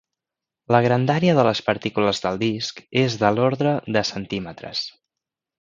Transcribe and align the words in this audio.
La 0.75 0.79
grandària 0.85 1.35
de 1.41 1.43
les 1.49 1.61
partícules 1.67 2.23
del 2.25 2.41
disc 2.45 2.83
és 3.05 3.21
de 3.25 3.33
l'ordre 3.37 3.77
de 3.99 4.07
centímetres. 4.15 4.87